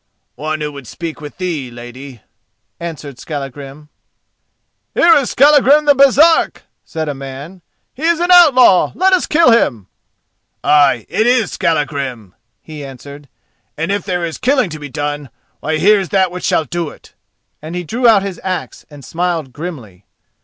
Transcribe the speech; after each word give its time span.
"One 0.33 0.61
who 0.61 0.71
would 0.71 0.87
speak 0.87 1.21
with 1.21 1.37
thee, 1.37 1.69
lady," 1.69 2.21
answered 2.79 3.19
Skallagrim. 3.19 3.89
"Here 4.95 5.13
is 5.13 5.29
Skallagrim 5.29 5.85
the 5.85 5.93
Baresark," 5.93 6.63
said 6.83 7.07
a 7.07 7.13
man. 7.13 7.61
"He 7.93 8.05
is 8.05 8.19
an 8.19 8.31
outlaw, 8.31 8.93
let 8.95 9.13
us 9.13 9.27
kill 9.27 9.51
him!" 9.51 9.89
"Ay, 10.63 11.05
it 11.07 11.27
is 11.27 11.51
Skallagrim," 11.51 12.33
he 12.63 12.83
answered, 12.83 13.29
"and 13.77 13.91
if 13.91 14.03
there 14.03 14.25
is 14.25 14.39
killing 14.39 14.71
to 14.71 14.79
be 14.79 14.89
done, 14.89 15.29
why 15.59 15.77
here's 15.77 16.09
that 16.09 16.31
which 16.31 16.45
shall 16.45 16.65
do 16.65 16.89
it," 16.89 17.13
and 17.61 17.75
he 17.75 17.83
drew 17.83 18.07
out 18.07 18.23
his 18.23 18.41
axe 18.43 18.87
and 18.89 19.05
smiled 19.05 19.53
grimly. 19.53 20.07